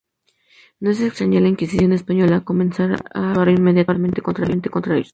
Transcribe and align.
No 0.79 0.89
es 0.89 0.97
de 0.99 1.05
extrañar 1.05 1.41
que 1.41 1.43
la 1.43 1.49
Inquisición 1.49 1.93
española 1.93 2.41
comenzara 2.43 2.95
actuar 3.13 3.49
inmediatamente 3.49 4.23
contra 4.23 4.95
ellos. 4.97 5.09